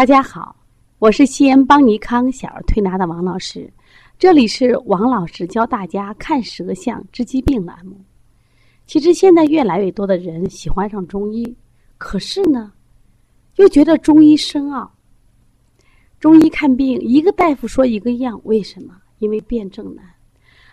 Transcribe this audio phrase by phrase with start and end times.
[0.00, 0.56] 大家好，
[0.98, 3.70] 我是西安邦尼康小儿推拿的王老师，
[4.18, 8.00] 这里是王老师教大家看舌象治疾病栏目。
[8.86, 11.54] 其实现在越来越多的人喜欢上中医，
[11.98, 12.72] 可是呢，
[13.56, 14.90] 又觉得中医深奥。
[16.18, 18.96] 中医看病，一个大夫说一个样，为什么？
[19.18, 20.02] 因为辩证难。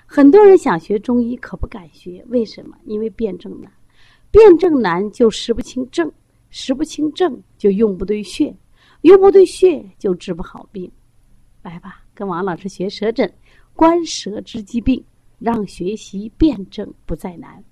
[0.06, 2.78] 很多人想学中医，可不敢学，为什么？
[2.86, 3.70] 因为辩证难。
[4.32, 6.10] 辩证难就识不清症，
[6.50, 8.56] 识不清症就用不对穴。
[9.02, 10.92] 用不对穴就治不好病，
[11.62, 13.32] 来吧，跟王老师学舌诊，
[13.74, 15.04] 观舌治疾病，
[15.40, 17.64] 让学习辩证不再难。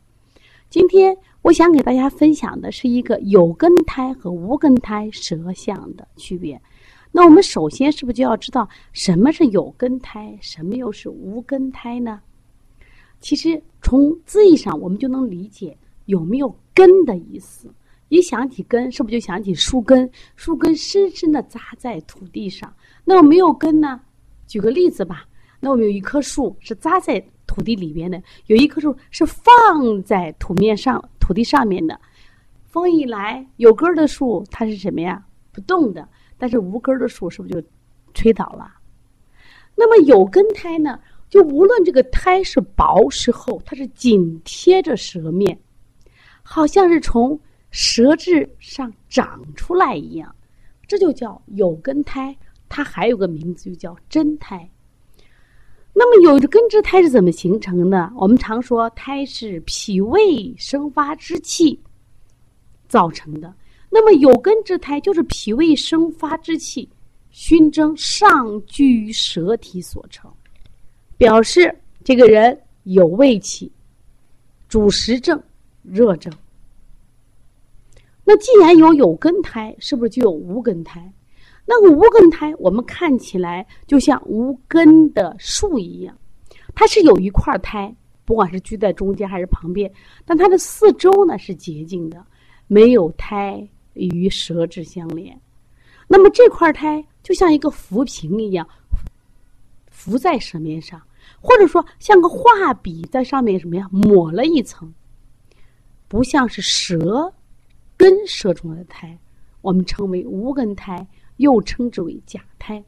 [0.69, 6.61] 今天我想给大家分享的是一个有根胎和无根胎舌象的区别。
[7.11, 12.21] 那我们首先是不是就要知道什么是有根胎，什么又是无根胎呢？
[13.21, 17.73] 其实从字义上我们就能理解有没有根的意思。
[18.09, 20.09] 一想起根，是不是就想起树根？
[20.35, 22.71] 树根深深的扎在土地上。
[23.03, 23.99] 那么没有根呢？
[24.45, 25.25] 举个例子吧。
[25.59, 31.99] 那我们有一棵树是扎在土地里边的，有一棵树是放在土面上、土地上面的。
[32.63, 35.25] 风一来，有根的树它是什么呀？
[35.51, 36.07] 不动的。
[36.37, 37.67] 但是无根的树是不是就
[38.13, 38.71] 吹倒了？
[39.73, 40.99] 那么有根胎呢？
[41.27, 45.57] 就无论这个胎是薄是厚，它是紧贴着舌面，
[46.43, 47.39] 好像是从。
[47.75, 50.33] 舌质上长出来一样，
[50.87, 52.33] 这就叫有根胎。
[52.69, 54.69] 它还有个名字，就叫真胎。
[55.91, 58.09] 那么有根之胎是怎么形成的？
[58.15, 61.77] 我们常说胎是脾胃生发之气
[62.87, 63.53] 造成的。
[63.89, 66.87] 那么有根之胎就是脾胃生发之气
[67.29, 70.31] 熏蒸上聚于舌体所成，
[71.17, 73.69] 表示这个人有胃气，
[74.69, 75.43] 主食症、
[75.83, 76.31] 热症。
[78.27, 81.13] 那既然有有根胎，是不是就有无根胎？
[81.63, 86.17] 那个无根胎，我们看起来就像无根的树一样，
[86.73, 87.95] 它是有一块胎，
[88.25, 89.91] 不管是居在中间还是旁边，
[90.25, 92.25] 但它的四周呢是洁净的，
[92.67, 95.39] 没有胎与舌质相连。
[96.07, 98.67] 那么这块胎就像一个浮萍一样，
[99.89, 101.01] 浮在舌面上，
[101.39, 104.91] 或者说像个画笔在上面什么呀抹了一层，
[106.07, 107.31] 不像是舌。
[108.05, 109.17] 根射中的胎，
[109.61, 111.07] 我们称为无根胎，
[111.37, 112.83] 又称之为假胎。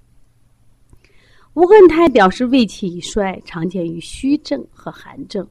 [1.56, 5.48] 无根胎表示胃气已衰，常见于虚症和寒症。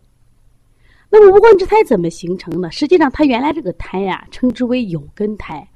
[1.10, 2.70] 那么无根之胎怎么形成的？
[2.70, 5.68] 实际上，它原来这个胎呀，称之为有根胎。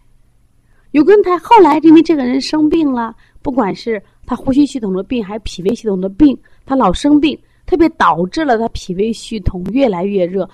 [0.92, 7.36] 有根胎后来因为这个人生病了，不管是他呼吸系统的病，还是脾胃系统的病，他老生病，
[7.66, 10.48] 特别导致了他脾胃系统越来越热，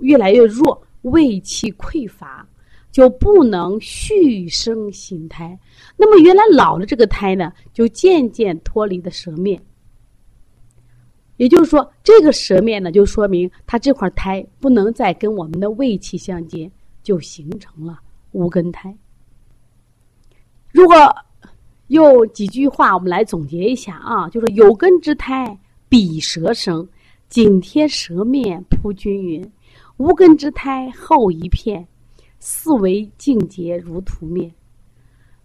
[0.00, 2.44] 越来越弱，胃气匮乏。
[2.90, 5.58] 就不能续生新胎，
[5.96, 9.60] 那么原来老的这个胎呢，就渐渐脱离的舌面。
[11.36, 16.70] 也就是说，这个舌面呢，就说明它这块胎不能再跟我们的胃气相接，
[17.02, 17.98] 就形成了
[18.32, 18.94] 无根胎。
[20.72, 20.94] 如果
[21.86, 25.58] 用几句话，我们来总结一下啊，就是有根之胎，
[25.88, 26.86] 比舌生，
[27.28, 29.42] 紧贴舌面，铺均匀；
[29.96, 31.86] 无根之胎，厚一片。
[32.40, 34.52] 四维境界如图面，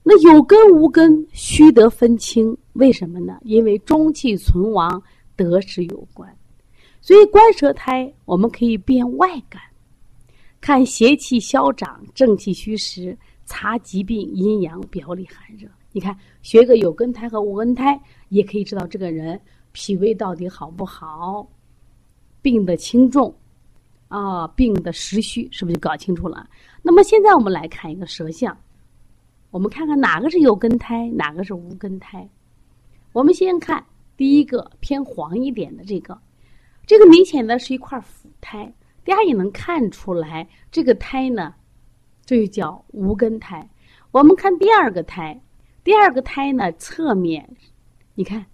[0.02, 3.38] 那有根无根须得分清，为什么呢？
[3.44, 5.04] 因为中气存亡
[5.36, 6.34] 得失有关，
[7.02, 9.62] 所以观舌苔，我们可以辨外感，
[10.62, 15.68] 看邪气消长，正气虚实，查疾病阴阳表里寒热。
[15.92, 19.40] 你看，学个有根苔和无根苔，也可以知道这个人
[19.74, 21.46] 脾胃到底好不好，
[22.42, 23.36] 病的轻重。
[24.08, 26.48] 啊，病的实虚是不是就搞清楚了？
[26.82, 28.56] 那么现在我们来看一个舌象，
[29.50, 32.30] 我们看看哪个是有根胎，哪个是无根胎。
[33.12, 33.84] 我们先看
[34.16, 36.18] 第一个偏黄一点的这个，
[36.86, 38.72] 这个明显的是一块腐胎，
[39.04, 41.56] 大家也能看出来，这个胎呢，
[42.26, 43.68] 这就叫无根胎。
[44.12, 45.42] 我们看第二个胎，
[45.84, 47.50] 第二个胎呢，侧面，
[48.14, 48.46] 你看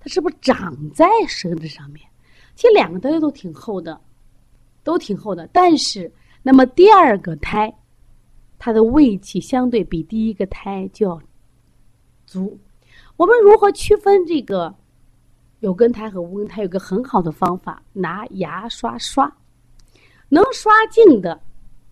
[0.00, 2.04] 它是不是长在舌质上面？
[2.54, 4.00] 其实两个胎都挺厚的。
[4.86, 6.08] 都挺厚的，但是
[6.44, 7.74] 那么第二个胎，
[8.56, 11.20] 它的胃气相对比第一个胎就要
[12.24, 12.56] 足。
[13.16, 14.72] 我们如何区分这个
[15.58, 16.62] 有根胎和无根胎？
[16.62, 19.36] 有个很好的方法，拿牙刷刷，
[20.28, 21.40] 能刷净的，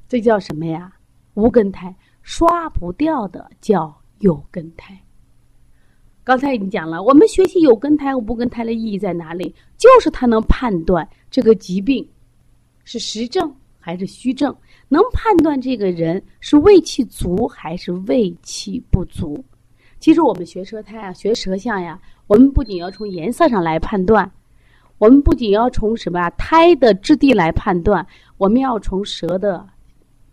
[0.08, 0.92] 这叫什么呀？
[1.34, 1.92] 无根胎。
[2.22, 4.96] 刷不掉的叫有根胎。
[6.22, 9.52] 刚才已经讲了，我们学习有根胎和无根胎的意义在哪里？
[9.76, 12.08] 就是它能判断这个疾病。
[12.84, 14.54] 是实症还是虚症？
[14.88, 19.42] 能判断这个人是胃气足还是胃气不足？
[19.98, 24.30] 其实我们学舌苔啊，学舌象呀，我们不仅要从颜色上来判断，
[24.98, 29.66] 我们不仅要从什么啊苔的质地来判断，我们要从舌的，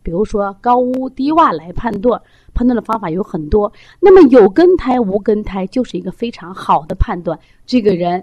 [0.04, 2.22] 比如说高污低洼来判断。
[2.54, 3.72] 判断的方法有很多。
[4.02, 8.22] 那么有根苔无根苔就是一个非常好的判断，这个人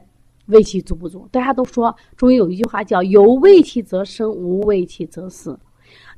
[0.49, 1.27] 胃气足不足？
[1.33, 5.59] 大家都说中医有一句话叫“有胃气则生，无胃气则死”。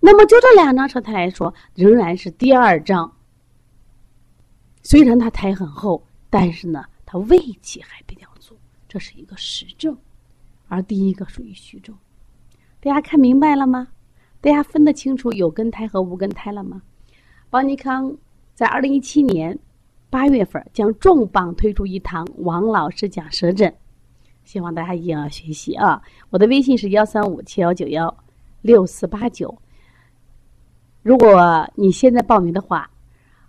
[0.00, 3.16] 那么就这两张舌苔来说，仍然是第二张。
[4.82, 8.56] 虽然它苔很厚，但是呢，它胃气还比较足，
[8.88, 9.96] 这是一个实证。
[10.68, 11.96] 而第一个属于虚症。
[12.80, 13.88] 大家看明白了吗？
[14.40, 16.82] 大家分得清楚有根苔和无根苔了吗？
[17.50, 18.16] 邦尼康
[18.54, 19.58] 在二零一七年
[20.08, 23.74] 八月份将重磅推出一堂王老师讲舌诊，
[24.50, 26.02] 希望大家一定要学习啊！
[26.30, 28.12] 我的微信是幺三五七幺九幺
[28.62, 29.56] 六四八九。
[31.04, 32.90] 如果你现在报名的话，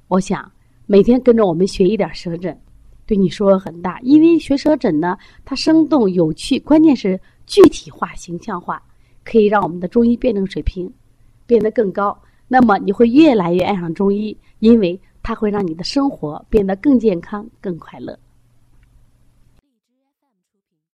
[0.09, 0.51] 我想
[0.86, 2.56] 每天跟着我们学一点舌诊，
[3.07, 4.00] 对你说很大。
[4.01, 8.80] 因为学舌诊呢，它生动有趣，关键是具体化、形象化，
[9.24, 10.88] 可以让我们的中医辩证水平
[11.47, 12.15] 变得更高。
[12.47, 18.15] 那么你会越来越爱上中医，因为它会让你的生活变得更健康、更快乐。